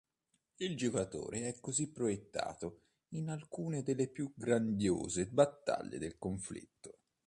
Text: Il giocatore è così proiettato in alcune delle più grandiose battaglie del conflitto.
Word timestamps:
Il 0.57 0.75
giocatore 0.75 1.47
è 1.47 1.59
così 1.59 1.91
proiettato 1.91 2.85
in 3.09 3.29
alcune 3.29 3.83
delle 3.83 4.07
più 4.07 4.33
grandiose 4.35 5.27
battaglie 5.27 5.99
del 5.99 6.17
conflitto. 6.17 6.97